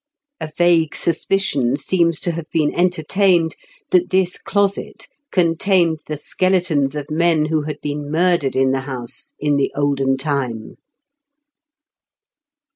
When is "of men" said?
6.95-7.45